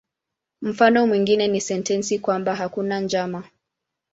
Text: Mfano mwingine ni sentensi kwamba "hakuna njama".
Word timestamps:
Mfano 0.61 1.07
mwingine 1.07 1.47
ni 1.47 1.61
sentensi 1.61 2.19
kwamba 2.19 2.55
"hakuna 2.55 2.99
njama". 2.99 3.43